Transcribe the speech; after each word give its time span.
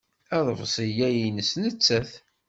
Aḍebsi-a 0.37 1.09
nnes 1.29 1.51
nettat. 1.63 2.11